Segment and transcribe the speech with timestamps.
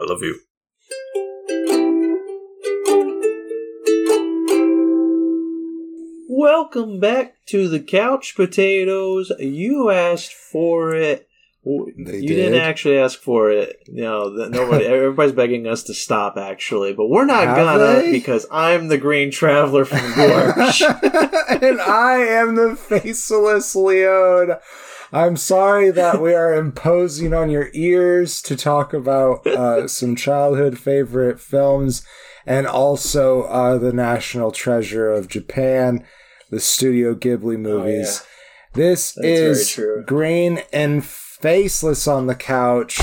[0.00, 0.40] I love you.
[6.32, 9.30] Welcome back to the couch potatoes.
[9.38, 11.28] You asked for it.
[11.64, 12.52] W- They you did?
[12.52, 13.76] not actually ask for it.
[13.88, 14.84] No, th- nobody.
[14.86, 16.36] everybody's begging us to stop.
[16.38, 18.12] Actually, but we're not Have gonna they?
[18.12, 20.82] because I'm the Green Traveler from Gorge.
[21.62, 24.56] and I am the faceless Leon.
[25.12, 30.78] I'm sorry that we are imposing on your ears to talk about uh, some childhood
[30.78, 32.04] favorite films
[32.46, 36.04] and also uh, the national treasure of Japan,
[36.50, 38.24] the Studio Ghibli movies.
[38.74, 40.04] This Oh, That's is.
[40.06, 43.00] Green and Faceless on the Couch,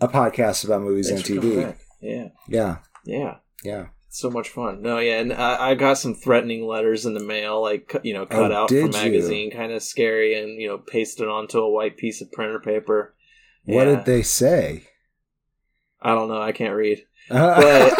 [0.00, 1.74] a podcast about movies Thanks and TV.
[2.00, 3.36] Yeah, Yeah, yeah.
[3.64, 3.86] yeah.
[4.10, 4.82] So much fun.
[4.82, 8.26] No, yeah, and I, I got some threatening letters in the mail, like you know,
[8.26, 11.96] cut Oh, out from magazine, kind of scary, and you know, pasted onto a white
[11.96, 13.14] piece of printer paper.
[13.64, 13.96] What Yeah.
[13.96, 14.84] did they say?
[16.00, 16.40] I don't know.
[16.40, 17.04] I can't read.
[17.28, 17.92] But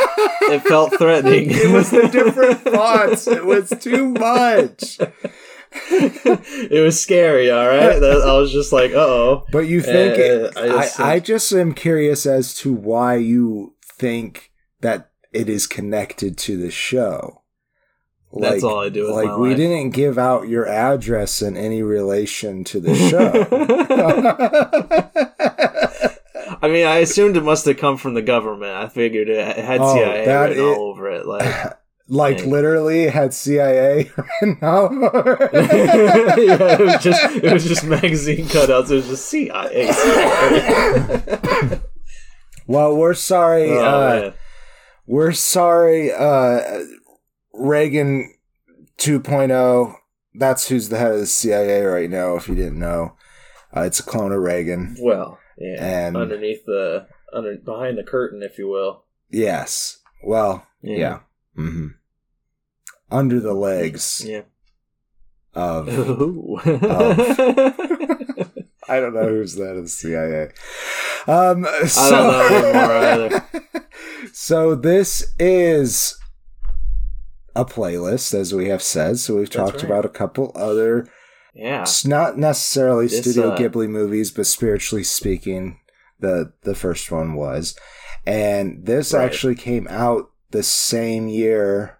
[0.54, 1.48] It felt threatening.
[1.50, 3.26] it was the different fonts.
[3.26, 4.98] It was too much.
[5.90, 7.50] it was scary.
[7.50, 9.44] All right, That- I was just like, uh oh.
[9.52, 12.72] But you think Uh, it, I I, just I, think- just am curious as to
[12.72, 17.42] why you think that it is connected to the show.
[18.32, 19.56] That's all I do with Like we life.
[19.56, 23.32] didn't give out your address in any relation to the show.
[26.60, 28.72] I mean, I assumed it must have come from the government.
[28.72, 31.26] I figured it had Oh, CIA that written i- all over it.
[31.26, 32.50] Like, like Dang.
[32.50, 34.10] literally had CIA
[34.42, 34.90] written out.
[34.92, 38.90] yeah, it was just it was just magazine cutouts.
[38.90, 39.90] It was just CIA.
[39.92, 41.80] CIA.
[42.66, 43.70] well, we're sorry.
[43.70, 44.32] oh, uh.
[45.08, 46.82] We're sorry, uh,
[47.54, 48.34] Reagan
[48.98, 49.94] 2.0.
[50.34, 53.16] That's who's the head of the CIA right now, if you didn't know.
[53.74, 54.96] Uh, it's a clone of Reagan.
[55.00, 59.04] Well, yeah, And- underneath the under behind the curtain, if you will.
[59.30, 59.98] Yes.
[60.22, 61.20] Well, yeah.
[61.56, 61.88] mm-hmm
[63.10, 64.42] Under the legs yeah.
[65.54, 65.88] of.
[65.98, 66.60] Ooh.
[68.90, 70.50] I don't know who's that head of the CIA.
[71.26, 73.44] Um, so, I don't know anymore either.
[74.32, 76.18] so this is
[77.56, 79.18] a playlist, as we have said.
[79.18, 79.84] So we've That's talked right.
[79.84, 81.08] about a couple other
[81.54, 81.82] Yeah.
[81.82, 85.80] It's not necessarily This, Studio uh, Ghibli movies, but spiritually speaking,
[86.20, 87.76] the the first one was,
[88.26, 89.24] and this Right.
[89.24, 91.98] actually came out the same year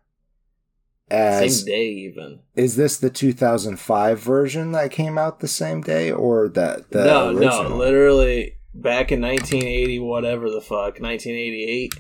[1.11, 1.59] as.
[1.61, 2.41] Same day, even.
[2.55, 7.29] Is this the 2005 version that came out the same day, or that the no,
[7.31, 7.71] original?
[7.71, 11.95] no, literally back in 1980, whatever the fuck, 1988.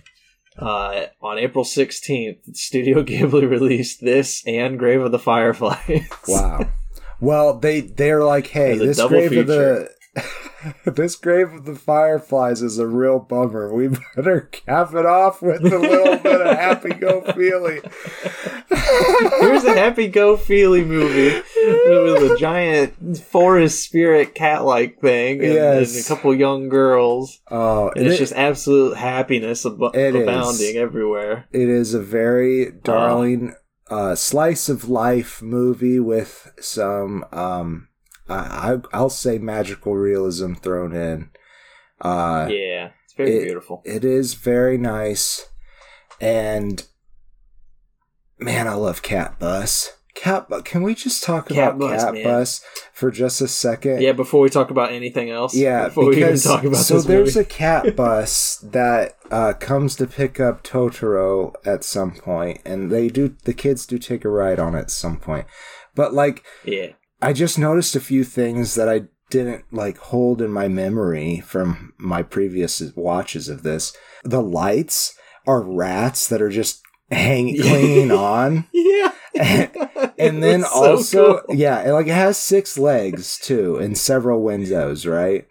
[0.58, 6.08] Uh, on April 16th, Studio Ghibli released this and Grave of the Fireflies.
[6.26, 6.72] Wow.
[7.20, 9.90] Well, they they're like, hey, this grave of the
[10.84, 13.72] this grave of the fireflies is a real bummer.
[13.72, 17.80] We better cap it off with a little bit of happy go feely.
[19.40, 25.52] Here's a happy go feely movie with a giant forest spirit cat like thing and,
[25.52, 25.94] Yes.
[25.96, 27.40] and a couple young girls.
[27.50, 30.22] Oh, And it's it- just absolute happiness ab- It is.
[30.22, 31.46] abounding everywhere.
[31.52, 33.54] it is a very darling
[33.90, 37.88] uh, slice of life movie with some um,
[38.28, 41.30] I, I I'll say magical realism thrown in.
[42.00, 43.82] Uh, yeah, it's very it- beautiful.
[43.84, 45.48] It is very nice,
[46.20, 46.86] and
[48.38, 49.94] man, I love Cat Bus.
[50.14, 52.24] Cat, can we just talk Cat about Bus, Cat man.
[52.24, 54.02] Bus for just a second?
[54.02, 55.84] Yeah, before we talk about anything else, yeah.
[55.88, 57.46] before because we even talk about so there's movie.
[57.46, 63.06] a cat bus that uh, comes to pick up Totoro at some point, and they
[63.08, 63.36] do.
[63.44, 65.46] The kids do take a ride on it at some point,
[65.94, 70.50] but like yeah, I just noticed a few things that I didn't like hold in
[70.50, 73.94] my memory from my previous watches of this.
[74.24, 75.14] The lights
[75.46, 76.80] are rats that are just
[77.10, 78.66] hanging clinging on.
[78.72, 79.12] yeah,
[80.18, 81.56] And then so also, cool.
[81.56, 85.46] yeah, it, like it has six legs too, and several windows, right?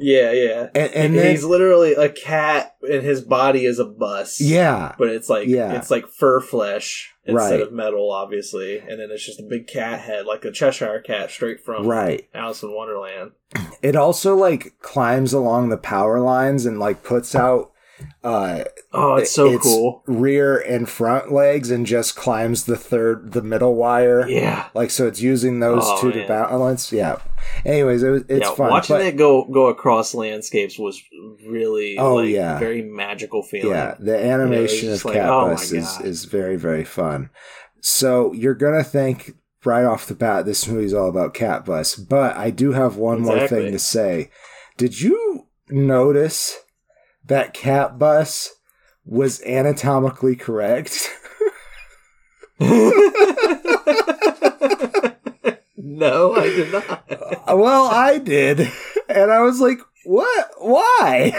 [0.00, 0.60] yeah, yeah.
[0.74, 4.40] And, and And then, he's literally a cat, and his body is a bus.
[4.40, 5.72] yeah, but it's like Yeah.
[5.76, 7.60] it's like fur flesh instead Right.
[7.60, 8.78] of metal, obviously.
[8.78, 12.28] And then it's just a big cat head, like a Cheshire cat, straight from right.
[12.34, 13.32] Alice in Wonderland.
[13.82, 17.70] It also like climbs along the power lines and like puts out
[18.24, 20.02] uh Oh, it's so cool.
[20.06, 24.68] rear and front legs and just climbs the third the middle wire Yeah.
[24.74, 27.16] like so it's using those Oh, two to balance yeah
[27.64, 31.02] anyways it, was- it's yeah, fun watching but- it go go across landscapes was
[31.46, 32.58] really Oh, like, yeah.
[32.58, 33.70] very magical feeling.
[33.70, 37.30] yeah the animation of like, oh is, is very very fun
[37.80, 39.32] so you're gonna think
[39.64, 43.20] right off the bat this movie's all about cat bus but i do have one
[43.20, 44.30] more thing to say
[44.76, 46.58] did you notice
[47.28, 48.54] that cat bus
[49.06, 51.08] was anatomically correct?
[52.60, 52.74] no,
[56.34, 57.04] I did not.
[57.48, 58.60] Well, I did.
[59.08, 60.50] And I was like, what?
[60.58, 61.32] Why?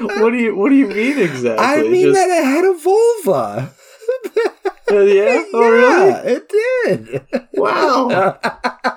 [0.00, 1.64] what do you What do you mean exactly?
[1.64, 3.72] I mean Just- that it had a vulva.
[4.90, 5.44] Uh, yeah.
[5.54, 6.12] Oh, really?
[6.32, 7.22] It did.
[7.54, 8.38] Wow.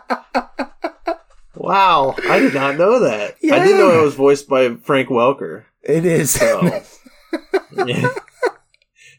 [1.66, 2.16] wow.
[2.30, 3.36] I did not know that.
[3.44, 5.66] I didn't know it was voiced by Frank Welker.
[5.82, 6.32] It is.
[6.32, 6.82] So,
[7.86, 8.10] yeah.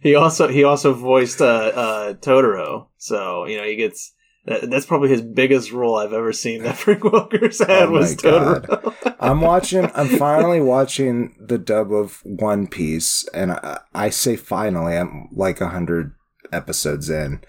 [0.00, 4.12] He also he also voiced uh, uh, Totoro, so you know he gets
[4.46, 8.16] that, that's probably his biggest role I've ever seen that Frank Welker's had Oh was
[8.16, 9.16] Totoro.
[9.18, 9.90] I'm watching.
[9.94, 14.96] I'm finally watching the dub of One Piece, and I, I say finally.
[14.96, 16.14] I'm like a hundred
[16.52, 17.42] episodes in,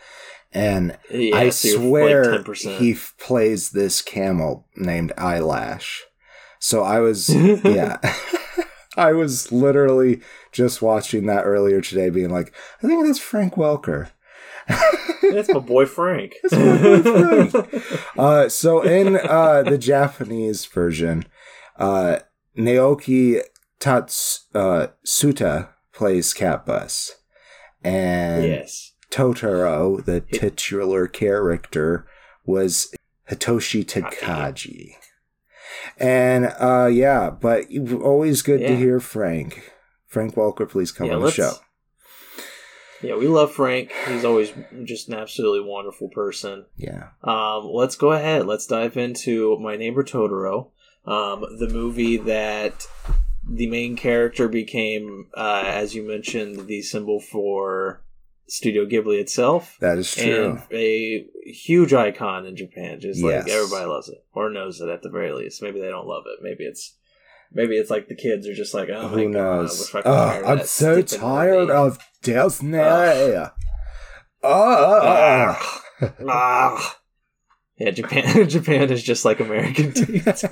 [0.53, 6.03] and Yeah, I so swear like he f- plays this camel named Eyelash.
[6.59, 7.29] So I was,
[7.63, 7.97] yeah,
[8.97, 10.21] I was literally
[10.51, 14.09] just watching that earlier today, being like, I think that's Frank Welker.
[15.21, 16.35] that's my boy Frank.
[16.51, 17.69] my boy
[18.17, 21.25] Uh, so in uh, the Japanese version,
[21.77, 22.19] uh,
[22.57, 23.41] Naoki
[23.79, 27.15] Tats uh, Suta plays Cat Bus,
[27.83, 28.93] and yes.
[29.11, 32.05] Totoro, the titular character,
[32.45, 32.93] was
[33.29, 34.93] Hitoshi Takagi.
[35.97, 37.65] And uh, yeah, but
[38.01, 39.71] always good to hear Frank.
[40.05, 41.53] Frank Welker, please come Yeah, on the show.
[43.01, 43.91] Yeah, we love Frank.
[44.07, 44.51] He's always
[44.83, 46.65] just an absolutely wonderful person.
[46.75, 47.09] Yeah.
[47.23, 48.47] Um, let's go ahead.
[48.47, 50.71] Let's dive into My Neighbor Totoro,
[51.05, 52.87] um, the movie that
[53.47, 58.01] the main character became, uh, as you mentioned, the symbol for
[58.49, 59.77] Studio Ghibli itself.
[59.81, 60.59] That is true.
[60.69, 62.99] And a huge icon in Japan.
[62.99, 63.49] Just like Yes.
[63.49, 64.23] everybody loves it.
[64.33, 65.61] Or knows it at the very least.
[65.61, 66.39] Maybe they don't love it.
[66.41, 66.95] Maybe it's
[67.51, 69.91] maybe it's like the kids are just like, oh Who god, I knows?
[70.05, 72.79] oh, I'm so tired movie." of Disney.
[72.79, 73.51] Ugh.
[76.29, 76.97] Ah.
[77.79, 80.45] Yeah, Japan Japan is just like American teeth.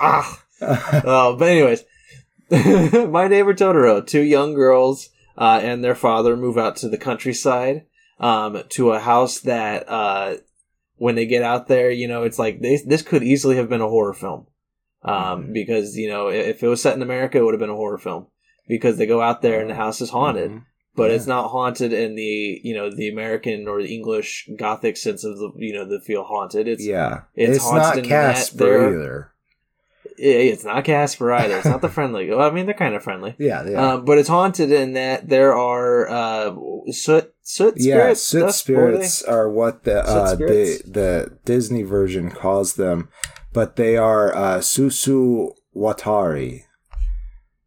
[0.00, 0.42] ah.
[0.58, 1.84] Oh, but anyways,
[2.50, 7.84] my neighbor Totoro, two young girls uh, and their father move out to the countryside
[8.20, 10.36] um, to a house that uh,
[10.96, 13.80] when they get out there, you know, it's like they, this could easily have been
[13.82, 14.46] a horror film
[15.02, 15.14] um,
[15.48, 15.52] Mhm.
[15.52, 17.98] because you know if it was set in America, it would have been a horror
[17.98, 18.26] film
[18.68, 20.62] because they go out there and the house is haunted Mhm.
[20.96, 21.16] but Yeah.
[21.16, 25.36] it's not haunted in the you know the American or the English Gothic sense of
[25.38, 26.66] the you know the feel haunted.
[26.66, 29.32] It's yeah, it's it's, haunted not in Casper either.
[30.18, 31.56] It- it's not Casper either.
[31.56, 32.30] It's not the friendly.
[32.30, 35.28] Well, I mean they're kind of friendly, Yeah, yeah, um, but it's haunted in that
[35.28, 36.54] there are uh,
[36.90, 37.94] soot soot yeah.
[37.94, 38.20] spirits.
[38.22, 43.08] Soot dust- what are spirits are what the uh, the the Disney version calls them,
[43.52, 46.62] but they are uh, Susu Watari.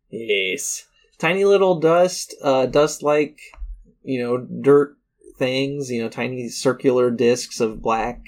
[0.10, 0.86] Yes,
[1.18, 3.40] tiny little dust, uh, dust like
[4.04, 4.96] you know dirt
[5.38, 5.92] things.
[5.92, 8.22] You know, tiny circular discs of black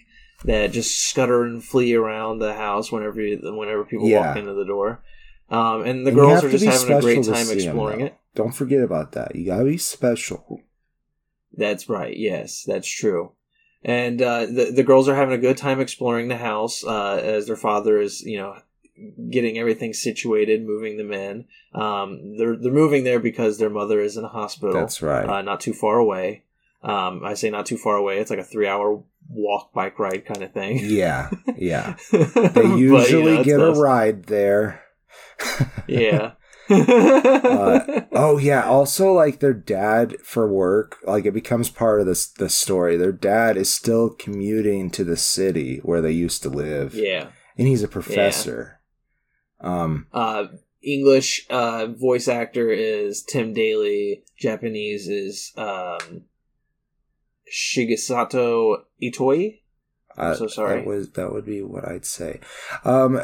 [0.45, 4.27] that just scutter and flee around the house whenever you, whenever people Yeah.
[4.29, 5.03] walk into the door.
[5.49, 8.05] Um, and the And girls are just having a great time exploring though.
[8.05, 8.15] it.
[8.35, 9.35] Don't forget about that.
[9.35, 10.61] You gotta be special.
[11.53, 12.15] That's right.
[12.15, 13.33] Yes, that's true.
[13.83, 17.47] And uh, the the girls are having a good time exploring the house uh, as
[17.47, 18.55] their father is, you know,
[19.29, 21.45] getting everything situated, moving them in.
[21.73, 24.73] Um, they're they're moving there because their mother is in a hospital.
[24.73, 25.27] That's right.
[25.27, 26.43] uh, not too far away.
[26.83, 28.19] Um, I say not too far away.
[28.19, 30.79] It's like a three hour walk bike ride kind of thing.
[30.81, 31.95] yeah, yeah.
[32.11, 34.83] But, They you know, usually it's get a ride there.
[35.87, 36.33] Yeah.
[36.69, 38.63] Uh, oh yeah.
[38.63, 42.95] Also, like their dad for work, like it becomes part of this the story.
[42.95, 47.27] Their dad is still commuting to the city where they used to live, yeah.
[47.57, 48.79] and he's a professor.
[49.59, 50.45] Um, Uh,
[50.81, 54.23] English uh, voice actor is Tim Daly.
[54.39, 56.23] Japanese is um,
[57.51, 59.59] Shigesato Itoi.
[60.17, 60.79] uh, so sorry.
[60.81, 62.39] That was that would be what I'd say.
[62.83, 63.21] Um,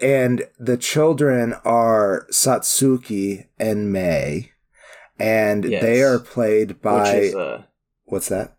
[0.00, 4.52] and the children are Satsuki and Mei,
[5.18, 5.82] and Yes.
[5.82, 7.62] they are played by which is uh,
[8.04, 8.56] what's that?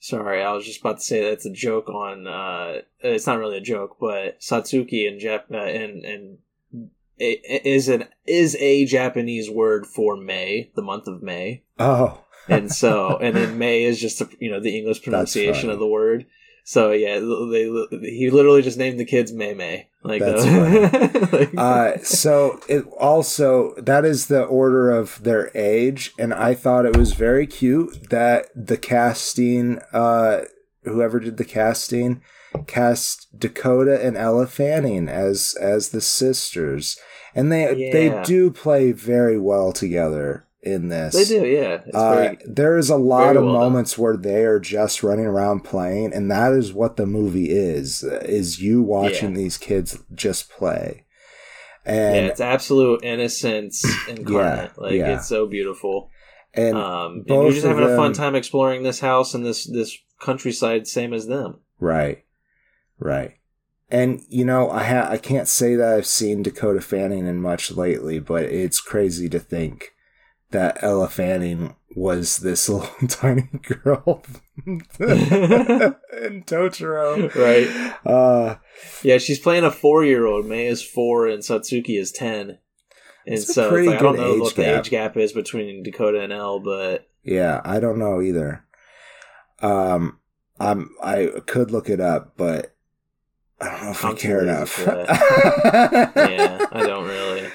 [0.00, 2.26] sorry, I was just about to say that's a joke on.
[2.26, 6.38] Uh, it's not really a joke, but Satsuki and Jap uh, and and
[7.18, 11.64] is an is a Japanese word for May, the month of May.
[11.78, 15.78] Oh, and so and then May is just a, you know the English pronunciation of
[15.78, 16.26] the word.
[16.64, 19.88] So yeah, they he literally just named the kids May May.
[20.04, 26.12] Like That's uh, like- uh, so it also that is the order of their age,
[26.18, 30.42] and I thought it was very cute that the casting, uh,
[30.84, 32.20] whoever did the casting,
[32.66, 36.98] cast Dakota and Elle Fanning as as the sisters,
[37.34, 37.92] and they Yeah.
[37.92, 41.14] they do play very well together in this.
[41.14, 41.80] They do, yeah.
[41.86, 43.62] It's Uh, very, there is a lot of well done.
[43.62, 48.02] moments where they are just running around playing, and that is what the movie is:
[48.02, 51.04] is you watching these kids just play.
[51.86, 54.72] yeah, And it's absolute innocence incarnate.
[54.76, 55.16] like yeah.
[55.16, 56.10] it's so beautiful.
[56.54, 59.96] and um, and you're just having a fun time exploring this house and this this
[60.20, 61.60] countryside, same as them.
[61.78, 62.24] Right.
[62.98, 63.34] Right.
[63.90, 67.70] And you know, I ha- I can't say that I've seen Dakota Fanning in much
[67.70, 69.92] lately, but it's crazy to think
[70.50, 74.22] that Elle Fanning was this little tiny girl
[74.66, 74.82] in
[76.46, 77.34] Totoro.
[77.34, 77.94] Right.
[78.06, 78.56] Uh
[79.02, 80.46] Yeah, she's playing a four year old.
[80.46, 82.58] May is four and Satsuki is ten.
[83.26, 86.32] And It's so like, I don't know what the age gap is between Dakota and
[86.32, 88.64] Elle, but yeah, I don't know either.
[89.60, 90.18] Um
[90.60, 92.74] I'm I could look it up, but
[93.60, 94.78] I don't know if I I'm too care enough.
[94.86, 97.48] yeah, I don't really.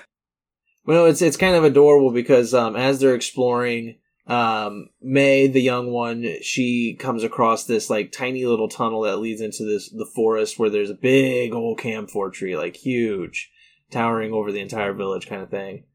[0.85, 3.95] Well, it's it's kind of adorable because um, as they're exploring,
[4.27, 9.41] um, May, the young one, she comes across this like tiny little tunnel that leads
[9.41, 13.49] into this the forest where there's a big old camphor tree, like huge,
[13.91, 15.85] towering over the entire village, kind of thing.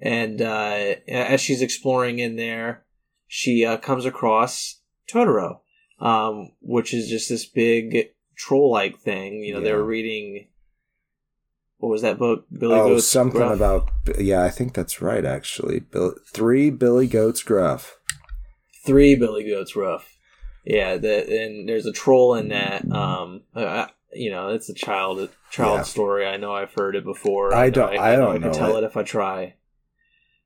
[0.00, 2.84] And uh, as she's exploring in there,
[3.26, 4.80] she uh, comes across
[5.12, 5.60] Totoro,
[5.98, 9.42] um, which is just this big troll-like thing.
[9.42, 9.74] You know, they Yeah.
[9.76, 10.46] were reading.
[11.78, 12.44] What was that book?
[12.52, 13.54] Billy oh, Goat's something Gruff?
[13.56, 15.24] about yeah, I think that's right.
[15.24, 17.96] Actually, Bill, three Billy Goats Gruff.
[18.84, 20.16] three Billy Goats Gruff.
[20.64, 22.90] Yeah, that and there's a troll in that.
[22.92, 25.82] Um, uh, you know, it's a child child Yeah.
[25.82, 26.26] story.
[26.26, 27.54] I know I've heard it before.
[27.54, 28.82] I know don't- I know don't I can know tell it.
[28.82, 29.54] it if I try.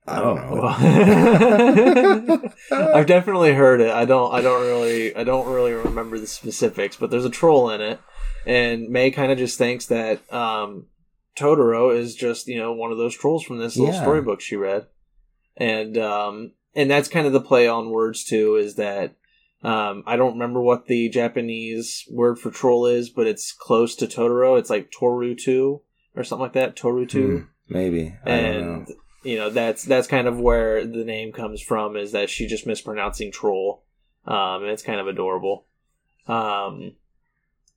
[0.06, 2.42] I don't Oh, know.
[2.94, 3.90] I've definitely heard it.
[3.90, 4.32] I don't.
[4.34, 5.14] I don't really.
[5.16, 8.00] I don't really remember the specifics, but there's a troll in it,
[8.44, 10.86] and May kind of just thinks that um,
[11.36, 14.02] Totoro is just you know one of those trolls from this little Yeah.
[14.02, 14.86] storybook she read,
[15.56, 18.56] and um, and that's kind of the play on words too.
[18.56, 19.14] Is that
[19.62, 24.06] um, I don't remember what the Japanese word for troll is, but it's close to
[24.06, 24.58] Totoro.
[24.58, 25.80] It's like Toru Torutu
[26.16, 26.76] or something like that.
[26.76, 28.14] Torutu Hmm, maybe.
[28.24, 28.74] I don't know.
[28.74, 28.88] and
[29.24, 32.66] you know that's that's kind of where the name comes from is that she just
[32.66, 33.84] mispronouncing troll
[34.26, 35.64] um and it's kind of adorable
[36.26, 36.92] um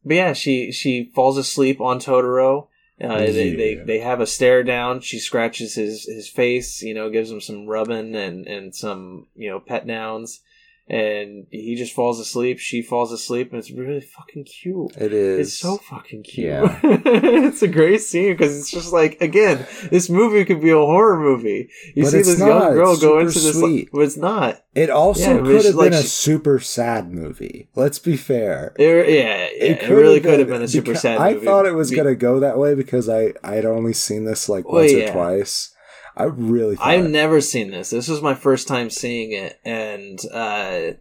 [0.04, 2.68] but yeah she she falls asleep on totoro
[3.02, 3.84] uh, they, they Yeah.
[3.84, 7.68] they have a stare down she scratches his his face you know gives him some
[7.68, 10.42] rubbing and and some you know pet nouns
[10.88, 15.48] and he just falls asleep she falls asleep and it's really fucking cute It is.
[15.48, 16.46] it's so fucking cute.
[16.48, 16.80] Yeah.
[16.84, 21.20] it's a great scene because it's just like again, this movie could be a horror
[21.20, 21.70] movie.
[21.96, 22.48] You But see this not.
[22.48, 23.86] young girl go into this, sweet.
[23.86, 24.62] like, but it's not.
[24.76, 27.70] It also Yeah, could have like been a super sad movie.
[27.76, 28.74] Let's be fair.
[28.78, 31.18] It, yeah, yeah, it, could really could have been a super sad.
[31.18, 31.46] I movie.
[31.46, 34.48] thought it was Be- gonna go that way because I I had only seen this
[34.50, 35.10] like Well, once yeah.
[35.10, 35.72] or twice.
[36.16, 37.90] I really I've never seen this.
[37.90, 40.92] This was my first time seeing it, and uh,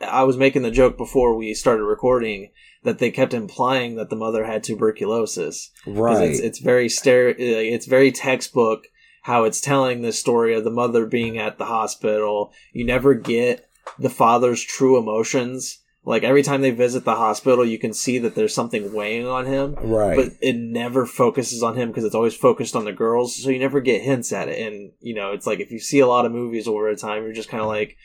[0.00, 2.50] I was making the joke before we started recording
[2.82, 5.70] that they kept implying that the mother had tuberculosis.
[5.86, 6.30] right.
[6.30, 8.84] It's, it's very stere- It's very textbook
[9.22, 12.52] how it's telling this story of the mother being at the hospital.
[12.72, 13.68] You never get
[13.98, 15.78] the father's true emotions.
[16.06, 19.44] Like every time they visit the hospital, you can see that there's something weighing on
[19.44, 20.16] him, right.
[20.16, 23.42] but it never focuses on him because it's always focused on the girls.
[23.42, 24.64] So you never get hints at it.
[24.64, 27.24] And you know, it's like if you see a lot of movies over a time,
[27.24, 27.96] you're just kind of like,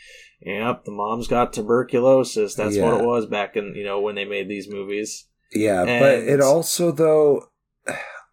[0.42, 4.26] "Yep, the mom's got tuberculosis." That's what it was back in you know when they
[4.26, 5.28] made these movies.
[5.54, 7.52] Yeah, but it also though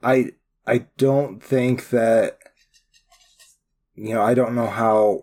[0.02, 0.30] I
[0.66, 2.38] I don't think that
[3.98, 5.22] you know, I don't know how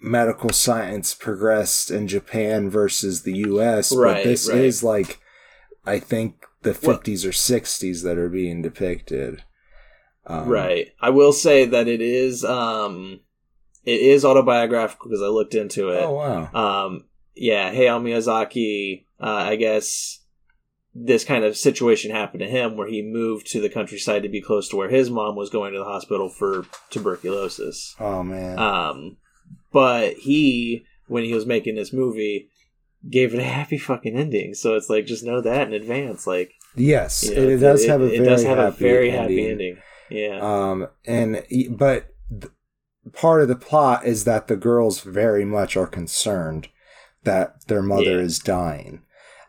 [0.00, 4.58] medical science progressed in Japan versus the US, Right, but this right.
[4.58, 5.18] is like
[5.86, 9.42] I think the Well- 50s or 60s that are being depicted.
[10.26, 10.88] Um, right.
[11.00, 13.20] I will say that it is um
[13.84, 16.02] it is autobiographical because I looked into it.
[16.02, 16.50] Oh wow.
[16.84, 20.20] Um yeah, Hayao Miyazaki, uh, I guess
[20.94, 24.40] this kind of situation happened to him where he moved to the countryside to be
[24.42, 27.94] close to where his mom was going to the hospital for tuberculosis.
[27.98, 28.58] Oh man.
[28.58, 29.16] Um
[29.72, 32.48] but he when he was making this movie
[33.08, 34.54] gave it a happy fucking ending.
[34.54, 37.86] So it's like just know that in advance like yes, you know, it, it does
[37.86, 39.20] have a it very does have happy a very ending.
[39.44, 39.76] happy ending.
[40.10, 40.38] Yeah.
[40.40, 41.42] Um, and
[41.76, 42.52] but th-
[43.12, 46.68] part of the plot is that the girls very much are concerned
[47.24, 48.22] that their mother Yeah.
[48.24, 49.02] is dying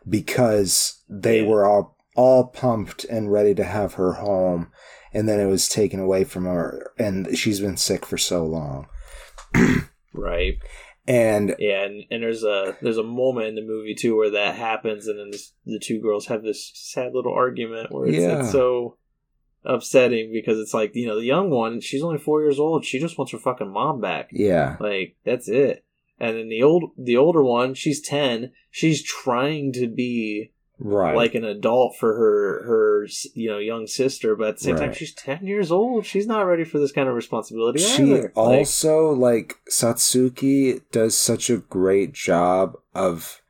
[0.08, 1.46] because they Yeah.
[1.48, 4.70] were all all pumped and ready to have her home,
[5.14, 8.86] and then it was taken away from her, and she's been sick for so long.
[10.12, 10.58] right.
[11.06, 14.54] And Yeah, and, and there's a there's a moment in the movie too where that
[14.54, 18.40] happens, and then this, the two girls have this sad little argument where it's, Yeah.
[18.40, 18.96] it's so
[19.64, 22.84] upsetting because it's like you know the young one she's only four years old.
[22.84, 24.28] She just wants her fucking mom back.
[24.32, 25.84] Yeah, like that's it.
[26.18, 31.14] And then the old the older one she's 10 she's trying to be right.
[31.14, 34.92] like an adult for her her you know young sister but at the same time
[34.92, 38.22] she's 10 years old she's not ready for this kind of responsibility she either.
[38.22, 43.40] Like, also like Satsuki does such a great job of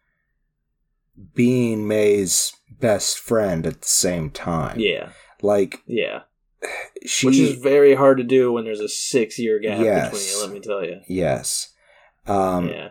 [1.35, 4.79] being May's best friend at the same time.
[4.79, 5.11] yeah
[5.43, 6.23] Like yeah
[7.07, 10.11] she which is very hard to do when there's a six year gap Yes.
[10.11, 11.73] between you let me tell you yes.
[12.27, 12.89] Um yeah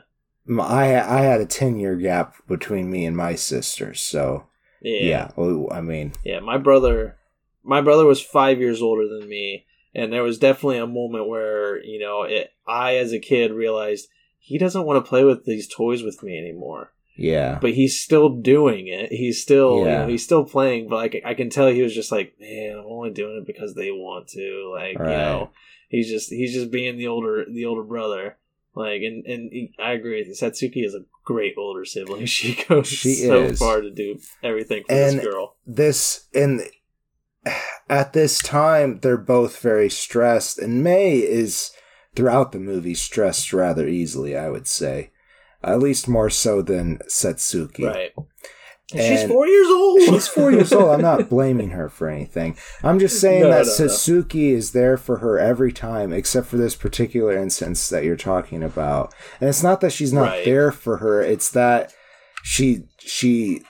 [0.50, 4.48] I I had a 10 year gap between me and my sister, so
[4.82, 5.32] yeah yeah.
[5.38, 7.18] Oh, I mean, Yeah, my brother,
[7.64, 11.84] my brother was five years older than me, and there was definitely a moment where
[11.84, 14.08] you know, it, I as a kid realized
[14.40, 16.92] he doesn't want to play with these toys with me anymore.
[17.16, 17.60] yeah.
[17.62, 19.12] But he's still doing it.
[19.12, 20.88] He's still, you know, he's still playing.
[20.90, 23.76] But like, I can tell he was just like, man, I'm only doing it because
[23.76, 24.72] they want to.
[24.74, 25.50] Like, you know,
[25.90, 28.38] he's just he's just being the older the older brother.
[28.76, 30.34] Like, and and I agree with you.
[30.34, 32.26] Satsuki is a great older sibling.
[32.28, 33.60] She goes She so is.
[33.60, 35.56] far to do everything for And- this girl.
[35.66, 36.62] this and
[37.90, 41.72] at this time they're both very stressed and may is
[42.16, 45.10] throughout the movie stressed rather easily i would say
[45.64, 47.86] at least more so than Satsuki.
[47.86, 48.12] Right.
[48.92, 50.02] And she's four years old.
[50.02, 53.66] she's four years old i'm not blaming her for anything i'm just saying No, that
[53.68, 54.26] no, no.
[54.34, 59.14] is there for her every time except for this particular instance that you're talking about
[59.40, 60.46] and it's not that she's not Right.
[60.46, 61.94] there for her it's that
[62.44, 63.62] she she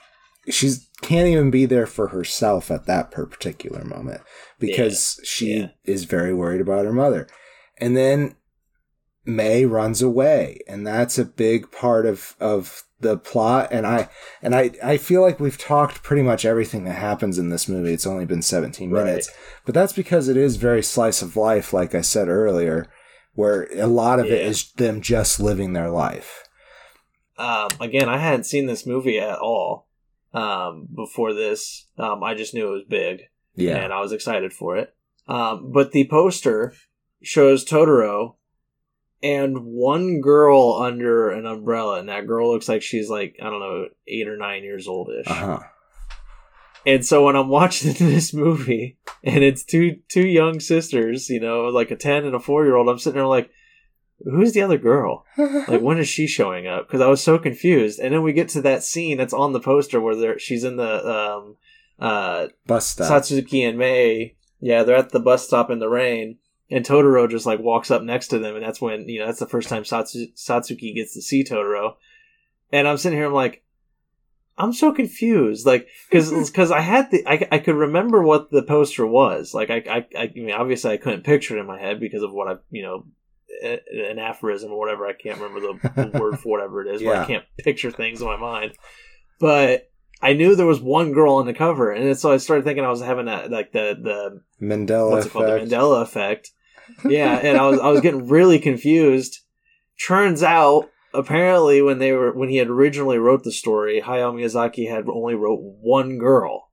[0.48, 4.20] she's can't even be there for herself at that particular moment
[4.58, 5.68] because she yeah.
[5.84, 7.26] is very worried about her mother
[7.78, 8.36] and then
[9.24, 14.08] may runs away and that's a big part of of the plot and i
[14.42, 17.92] and i i feel like we've talked pretty much everything that happens in this movie
[17.92, 19.04] it's only been 17 Right.
[19.04, 19.30] minutes
[19.64, 22.86] but that's because it is very slice of life like i said earlier
[23.34, 24.48] where a lot of it Yeah.
[24.48, 26.44] is them just living their life
[27.38, 29.86] um, again, I hadn't seen this movie at all
[30.34, 31.86] um, before this.
[31.96, 33.22] Um, I just knew it was big,
[33.54, 34.94] yeah and I was excited for it.
[35.26, 36.74] Um, but the poster
[37.22, 38.34] shows Totoro
[39.22, 43.60] and one girl under an umbrella, and that girl looks like she's like I don't
[43.60, 45.26] know, eight or nine years oldish.
[45.26, 45.60] uh-huh
[46.86, 51.66] And so when I'm watching this movie and it's two two young sisters, you know,
[51.66, 53.50] like a ten and a four year old, I'm sitting there like,
[54.24, 55.24] who's the other girl?
[55.36, 56.86] Like when is she showing up?
[56.86, 58.00] Because I was so confused.
[58.00, 60.76] And then we get to that scene that's on the poster where they're, she's in
[60.76, 61.56] the um
[61.98, 64.36] uh bus stop Satsuki and Mei.
[64.60, 66.38] Yeah, they're at the bus stop in the rain.
[66.70, 69.40] And Totoro just like walks up next to them, and that's when you know that's
[69.40, 71.94] the first time Satsu- Satsuki gets to see Totoro.
[72.72, 73.64] And I'm sitting here, I'm like,
[74.56, 78.62] I'm so confused, like because because I had the I, I could remember what the
[78.62, 81.98] poster was, like I, I I mean obviously I couldn't picture it in my head
[81.98, 83.06] because of what I you know
[83.62, 87.22] an aphorism or whatever I can't remember the, the word for whatever it is, Yeah.
[87.22, 88.72] I can't picture things in my mind,
[89.38, 89.90] but
[90.22, 92.90] I knew there was one girl on the cover, and so I started thinking I
[92.90, 96.50] was having that like the the mandela what's it called the effect Mandela effect.
[97.04, 99.38] Yeah, and I was I was getting really confused.
[100.06, 104.88] Turns out, apparently, when they were when he had originally wrote the story, Hayao Miyazaki
[104.90, 106.68] had only wrote one girl.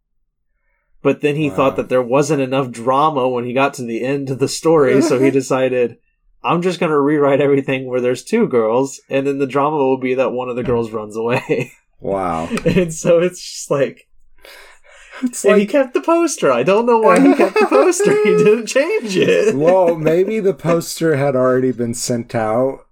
[1.03, 1.55] But then he Wow.
[1.55, 5.01] thought that there wasn't enough drama when he got to the end of the story,
[5.01, 5.97] so he decided,
[6.43, 9.99] I'm just going to rewrite everything where there's two girls, and then the drama will
[9.99, 11.71] be that one of the girls runs away.
[11.99, 14.07] wow and so it's just like,
[15.23, 16.51] it's and he kept the poster.
[16.51, 18.11] I don't know why he kept the poster.
[18.23, 19.55] He didn't change it.
[19.55, 22.85] well maybe the poster had already been sent out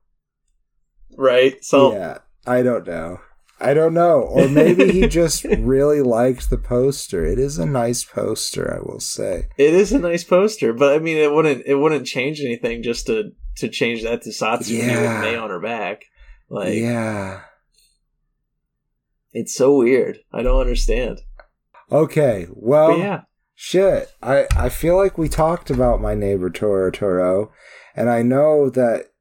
[1.18, 1.64] right?
[1.64, 3.20] So yeah, I don't know.
[3.58, 4.22] I don't know.
[4.22, 7.26] Or maybe he just really liked the poster.
[7.26, 9.48] It is a nice poster, I will say.
[9.58, 13.06] it is a nice poster, but I mean, it wouldn't it wouldn't change anything just
[13.08, 15.22] to to change that to Satsuki Yeah.
[15.22, 16.04] with May on her back.
[16.50, 17.42] Like yeah.
[19.32, 20.20] it's so weird.
[20.34, 21.22] I don't understand.
[21.92, 22.48] Okay.
[22.52, 23.22] Well, But yeah,
[23.54, 24.12] shit.
[24.22, 27.52] I I feel like we talked about my neighbor Toro Toro,
[27.96, 29.12] and I know that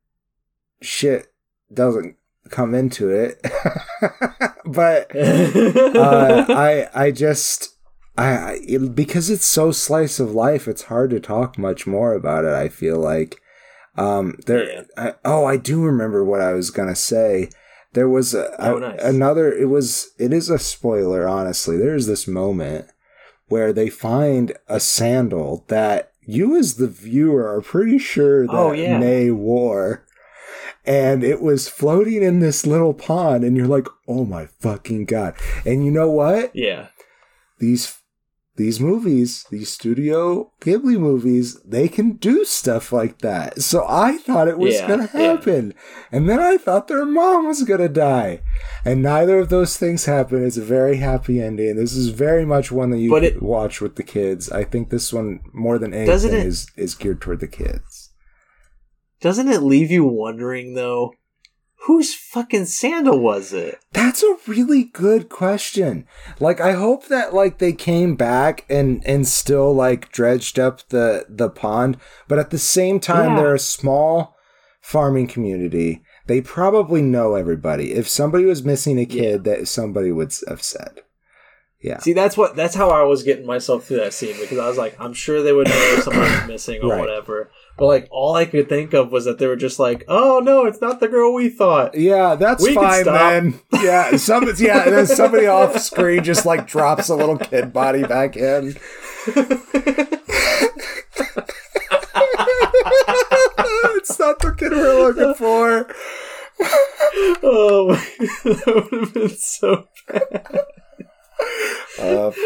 [0.80, 1.32] shit
[1.72, 2.16] doesn't
[2.50, 3.40] come into it.
[4.64, 5.14] but
[5.96, 7.76] uh, I I just
[8.16, 12.44] I, it, because it's so slice of life, it's hard to talk much more about
[12.44, 12.52] it.
[12.52, 13.40] I feel like
[13.96, 14.86] um there.
[14.96, 17.50] I, oh, I do remember what I was gonna say.
[17.94, 19.52] There was a, Oh, a- another.
[19.52, 21.28] It was it is a spoiler.
[21.28, 22.86] Honestly, there's this moment
[23.48, 28.54] where they find a sandal that you as the viewer are pretty sure oh, that
[28.56, 28.98] Oh, yeah.
[28.98, 30.06] May wore.
[30.86, 35.34] and it was floating in this little pond, and you're like, oh my fucking god!
[35.64, 36.54] And you know what?
[36.54, 36.88] Yeah.
[37.58, 37.98] These
[38.56, 43.60] these movies, these Studio Ghibli movies, they can do stuff like that.
[43.62, 45.20] So I thought it was Yeah, gonna yeah.
[45.32, 45.74] happen,
[46.12, 48.42] and then I thought their mom was gonna die,
[48.84, 50.44] and neither of those things happened.
[50.44, 51.74] It's a very happy ending.
[51.76, 54.50] This is very much one that you But it- watch with the kids.
[54.52, 58.10] I think this one more than anything it- is is geared toward the kids.
[59.20, 61.12] Doesn't it leave you wondering though?
[61.86, 63.78] Whose fucking sandal was it?
[63.92, 66.06] That's a really good question.
[66.40, 71.26] Like I hope that like they came back and and still like dredged up the
[71.28, 73.36] the pond, but at the same time Yeah.
[73.42, 74.34] they're a small
[74.80, 76.02] farming community.
[76.26, 77.92] They probably know everybody.
[77.92, 81.00] If somebody was missing a kid, that somebody would have said.
[81.82, 81.98] Yeah.
[81.98, 84.78] See, that's what that's how I was getting myself through that scene because I was
[84.78, 87.00] like, I'm sure they would know if somebody was missing or Right.
[87.00, 87.50] whatever.
[87.76, 90.64] But like, all I could think of was that they were just like, "Oh no,
[90.64, 93.60] it's not the girl we thought." Yeah, that's We fine then.
[93.82, 98.02] Yeah, some yeah, and then somebody off screen just like drops a little kid body
[98.04, 98.76] back in.
[103.96, 105.92] it's not the kid we're looking for.
[107.42, 107.96] oh, my,
[108.44, 109.88] that would have been so.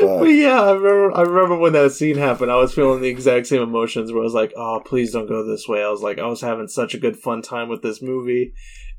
[0.00, 1.16] But yeah, I remember.
[1.16, 2.50] I remember when that scene happened.
[2.50, 4.12] I was feeling the exact same emotions.
[4.12, 6.40] Where I was like, "Oh, please don't go this way." I was like, I was
[6.40, 8.52] having such a good fun time with this movie,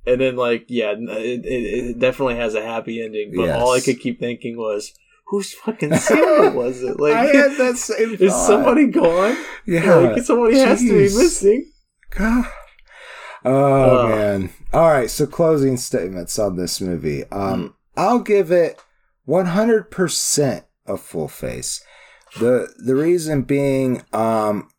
[0.05, 3.33] and then like, yeah, it, it, it definitely has a happy ending.
[3.35, 4.93] But all I could keep thinking was,
[5.27, 8.47] "Whose fucking sandal was it?" Like, I had that same is thought.
[8.47, 9.37] somebody gone?
[9.65, 9.95] Yeah.
[9.95, 11.71] Like, somebody has to be missing.
[12.11, 12.45] God.
[13.45, 14.09] Oh Ugh.
[14.09, 14.49] man.
[14.73, 17.23] All right, so closing statements on this movie.
[17.31, 18.81] Um I'll give it
[19.27, 21.83] 100% a full face.
[22.39, 24.69] The the reason being um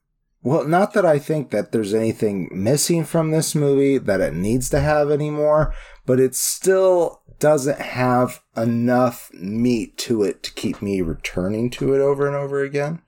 [0.42, 4.70] well, not that I think that there's anything missing from this movie that it needs
[4.70, 5.74] to have anymore,
[6.06, 12.00] but it still doesn't have enough meat to it to keep me returning to it
[12.00, 13.02] over and over again.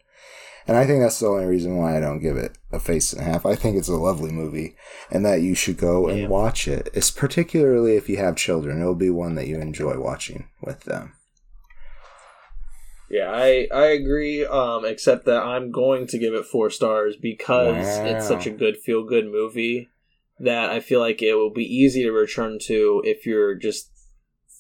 [0.69, 3.23] And I think that's the only reason why I don't give it a face and
[3.23, 3.45] a half.
[3.47, 4.77] I think it's a lovely movie
[5.11, 6.29] and that you should go and Yeah.
[6.29, 6.89] watch it.
[6.95, 11.15] It's particularly if you have children, it'll be one that you enjoy watching with them.
[13.13, 14.45] Yeah, I I agree.
[14.47, 18.79] Um, except that I'm going to give it four stars because it's such a good
[18.79, 19.91] feel good movie
[20.41, 23.91] that I feel like it will be easy to return to if you're just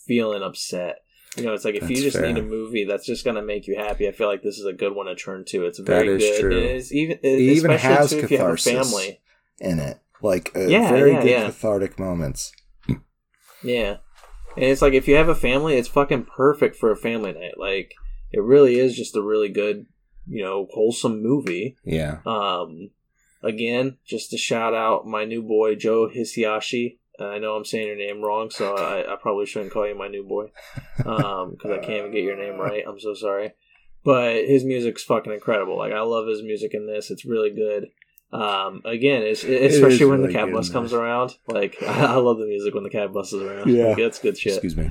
[0.06, 0.96] feeling upset.
[1.34, 3.66] You know, it's like if you That's just need a movie that's just gonna make
[3.66, 4.06] you happy.
[4.06, 5.64] I feel like this is a good one to turn to.
[5.64, 6.40] It's very is good.
[6.42, 6.58] true.
[6.58, 8.72] It is even It even has too if you have a catharsis.
[8.92, 9.20] family.
[9.60, 9.98] In it.
[10.20, 11.46] Like uh, Yeah, very yeah, good yeah.
[11.46, 12.52] cathartic moments.
[13.62, 13.96] Yeah.
[14.56, 17.58] And it's like if you have a family, it's fucking perfect for a family night.
[17.58, 17.94] Like
[18.32, 19.86] it really is just a really good,
[20.26, 21.76] you know, wholesome movie.
[21.84, 22.18] Yeah.
[22.26, 22.90] Um,
[23.42, 26.98] again, just to shout out my new boy Joe Hisaishi.
[27.20, 29.94] Uh, I know I'm saying your name wrong, so I, I probably shouldn't call you
[29.94, 30.50] my new boy
[30.96, 32.84] because I can't even get your name right.
[32.86, 33.52] I'm so sorry.
[34.04, 35.78] But his music's fucking incredible.
[35.78, 37.10] Like I love his music in this.
[37.10, 37.88] It's really good.
[38.32, 41.36] Um, again, it's, especially when really the cat good bus comes around.
[41.46, 43.68] Like I love the music when the cat bus is around.
[43.68, 43.88] Yeah.
[43.88, 44.54] like, it's good shit.
[44.54, 44.90] Excuse me.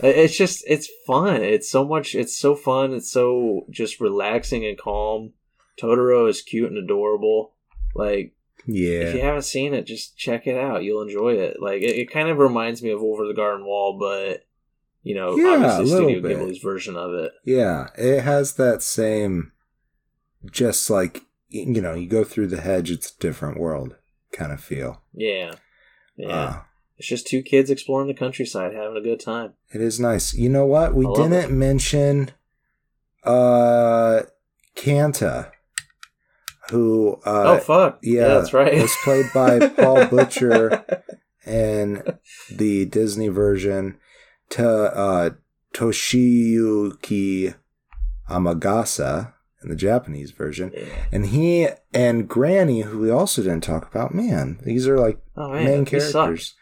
[0.00, 1.42] It's just it's fun.
[1.42, 2.14] It's so much.
[2.14, 2.92] It's so fun.
[2.92, 5.32] It's so just relaxing and calm.
[5.80, 7.54] Totoro is cute and adorable.
[7.94, 8.34] Like
[8.66, 9.00] yeah.
[9.00, 10.84] if you haven't seen it, just check it out.
[10.84, 11.60] You'll enjoy it.
[11.60, 14.44] Like it, it kind of reminds me of Over the Garden Wall, but
[15.02, 16.38] you know, Yeah, obviously a little Studio bit.
[16.38, 17.32] Ghibli's version of it.
[17.44, 17.88] Yeah.
[17.96, 19.52] It has that same
[20.50, 23.96] just like you know, you go through the hedge, it's a different world
[24.32, 25.02] kind of feel.
[25.14, 25.52] Yeah,
[26.16, 26.28] yeah.
[26.28, 26.60] Uh,
[26.98, 29.54] it's just two kids exploring the countryside, having a good time.
[29.72, 30.34] It is nice.
[30.34, 30.94] You know what?
[30.94, 32.32] We didn't mention
[33.22, 34.22] uh
[34.76, 35.52] Kanta,
[36.70, 37.98] who uh oh fuck!
[38.02, 38.74] yeah, that's right.
[38.74, 40.84] was played by Paul Butcher
[41.46, 42.02] in
[42.50, 43.98] the Disney version
[44.50, 45.30] to uh
[45.74, 47.54] Toshiyuki
[48.28, 50.72] Amagasa in the Japanese version.
[50.74, 50.84] Yeah.
[51.12, 55.52] And he and Granny, who we also didn't talk about, man, these are like Oh
[55.52, 56.54] man, main characters.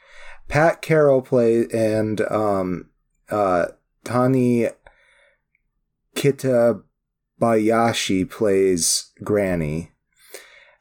[0.48, 2.90] Pat Carroll plays and um
[3.30, 3.66] uh
[4.04, 4.68] Tani
[6.14, 9.92] Kitabayashi plays Granny.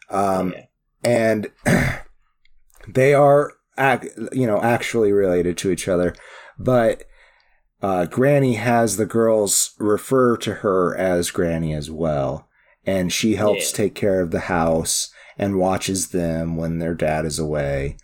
[0.09, 0.61] Um Yeah.
[1.03, 1.51] and
[2.87, 6.15] they are ac- you know actually related to each other,
[6.57, 7.03] but
[7.81, 12.47] uh, Granny has the girls refer to her as Granny as well,
[12.85, 13.77] and she helps Yeah.
[13.77, 17.97] take care of the house and watches them when their dad is away.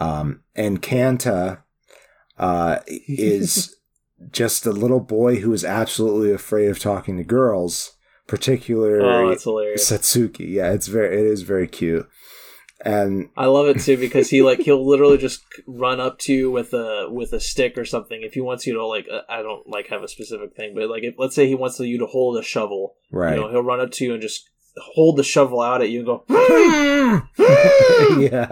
[0.00, 1.62] Um, and Kanta
[2.38, 3.76] uh, is
[4.30, 9.74] just a little boy who is absolutely afraid of talking to girls, particularly Oh.
[9.76, 10.48] Satsuki.
[10.48, 12.08] Yeah, it's very it is very cute.
[12.84, 16.50] And I love it too because he like he'll literally just run up to you
[16.50, 19.42] with a with a stick or something if he wants you to like uh, I
[19.42, 22.06] don't like have a specific thing but like if let's say he wants you to
[22.06, 23.36] hold a shovel right.
[23.36, 25.98] you know he'll run up to you and just hold the shovel out at you
[25.98, 26.24] and go
[28.18, 28.46] yeah.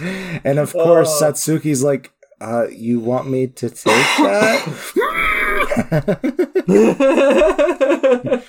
[0.44, 1.22] and of course, Oh.
[1.32, 4.66] Satsuki's like, uh, you want me to take that?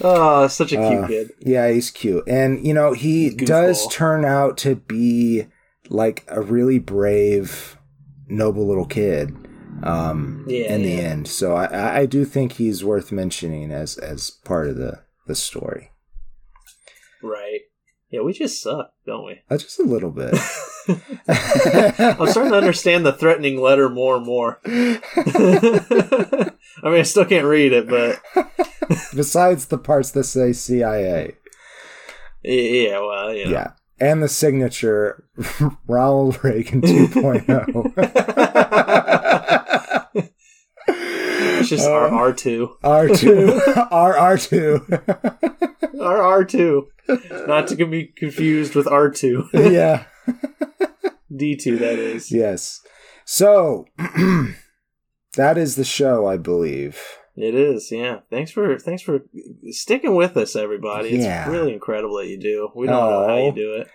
[0.00, 2.24] oh such a cute Uh, kid yeah, he's cute.
[2.28, 3.46] And, you know, he Goofball.
[3.46, 5.46] does turn out to be
[5.88, 7.76] like a really brave,
[8.28, 9.34] noble little kid
[9.82, 10.98] um, Yeah, in the yeah.
[11.00, 11.28] end.
[11.28, 15.90] So I- I, do think he's worth mentioning as, as part of the, the story.
[17.22, 17.60] right
[18.10, 20.34] yeah we just suck don't we Uh, just a little bit.
[21.28, 25.00] I'm starting to understand the threatening letter more and more I
[26.84, 28.22] mean I still can't read it but
[29.14, 31.34] Besides the parts that say CIA.
[32.42, 33.50] yeah well you know.
[33.50, 33.72] Yeah.
[34.00, 35.24] And the signature,
[35.88, 37.08] Ronald Reagan oh.
[37.08, 39.64] 2.0.
[41.72, 43.60] it's just Uh, our R2 R2.
[43.90, 46.00] RR2.
[46.00, 46.86] our R2
[47.46, 50.04] not to be confused with R2 yeah.
[51.32, 52.80] D2 that is Yes.
[53.24, 53.84] So,
[55.36, 56.98] that is the show, I believe.
[57.36, 58.20] It is, yeah.
[58.30, 59.20] Thanks for thanks for
[59.70, 61.10] sticking with us, everybody.
[61.10, 61.48] It's Yeah.
[61.50, 62.70] really incredible that you do.
[62.74, 63.88] We don't know how you do it.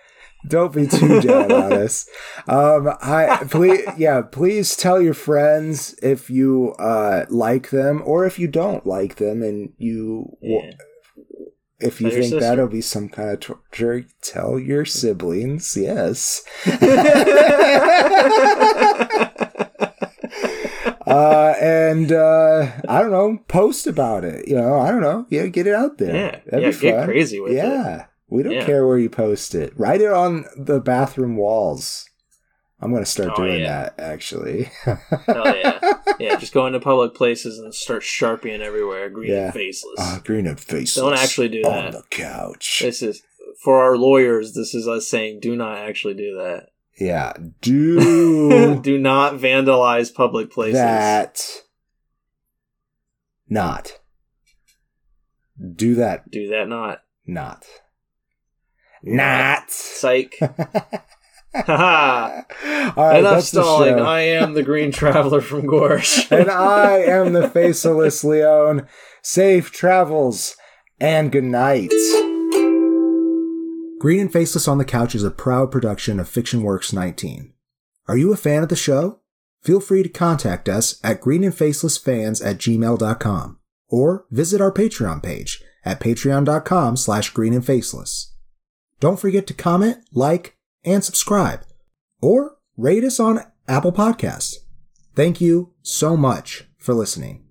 [0.46, 2.06] Don't be too down on us.
[2.46, 8.38] Um, I please, yeah, please tell your friends if you uh like them or if
[8.38, 10.72] you don't like them, and you Yeah.
[11.80, 15.76] if you Tell think that'll be some kind of torture, tell your siblings.
[15.76, 16.42] Yes.
[21.06, 24.48] uh, and uh, I don't know, post about it.
[24.48, 25.26] You know, I don't know.
[25.30, 26.14] Yeah, get it out there.
[26.14, 26.80] yeah, That'd yeah.
[26.80, 27.04] Get fun.
[27.06, 27.56] crazy with it.
[27.56, 28.66] Yeah, we don't Yeah.
[28.66, 29.72] care where you post it.
[29.78, 32.08] Write it on the bathroom walls.
[32.80, 33.90] I'm gonna start Oh, doing yeah.
[33.90, 34.64] that actually.
[34.82, 35.78] Hell yeah,
[36.18, 36.36] yeah.
[36.36, 39.44] Just go into public places and start sharpieing everywhere, green Yeah.
[39.46, 39.94] and faceless.
[39.98, 40.94] Uh, green and faceless.
[41.02, 41.84] Don't actually do on that.
[41.86, 42.80] On the couch.
[42.82, 43.22] this is
[43.62, 44.54] for our lawyers.
[44.54, 46.70] This is us saying, do not actually do that.
[46.98, 50.74] yeah, do do not vandalize public places.
[50.74, 51.62] that.
[53.48, 53.98] Not.
[55.76, 56.30] Do that.
[56.30, 57.02] Do that not.
[57.26, 57.64] Not.
[59.04, 59.70] Not.
[59.70, 60.38] Psych.
[61.54, 62.42] Haha.
[62.96, 64.00] All right, Enough that's the stalling.
[64.00, 66.30] I am the Green Traveler from Gorsh.
[66.36, 68.88] and I am the faceless Leon.
[69.22, 70.56] Safe travels
[71.00, 71.92] and good night.
[74.00, 77.54] Green and Faceless on the Couch is a proud production of Fiction Works 19.
[78.06, 79.20] Are you a fan of the show?
[79.62, 86.00] Feel free to contact us at greenandfacelessfans at gmail.com or visit our Patreon page at
[86.00, 88.23] patreon.com slash greenandfaceless.
[89.04, 91.60] Don't forget to comment, like, and subscribe
[92.22, 94.54] or rate us on Apple Podcasts.
[95.14, 97.43] Thank you so much for listening.